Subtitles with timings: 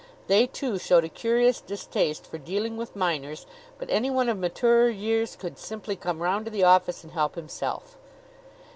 [0.25, 3.45] They, too, showed a curious distaste for dealing with minors;
[3.77, 7.99] but anyone of maturer years could simply come round to the office and help himself.